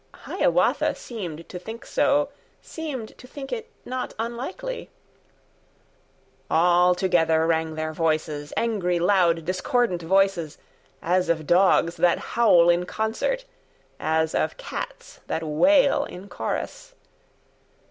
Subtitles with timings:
[0.15, 4.89] (Hiawatha seemed to think so, Seemed to think it not unlikely).
[6.49, 10.57] All together rang their voices, Angry, loud, discordant voices,
[11.03, 13.45] As of dogs that howl in concert,
[13.99, 16.95] As of cats that wail in chorus.